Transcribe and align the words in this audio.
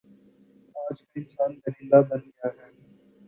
آج 0.75 0.97
کا 0.99 1.19
انسان 1.19 1.51
درندہ 1.57 2.01
بن 2.09 2.19
گیا 2.27 2.49
ہے 2.49 2.69